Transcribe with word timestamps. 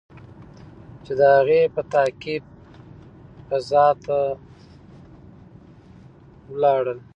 چې 1.03 1.11
د 1.19 1.21
هغې 1.35 1.61
په 1.75 1.81
تعقیب 1.93 2.43
فضا 3.47 3.87
ته 4.05 4.17
لاړل. 6.61 6.99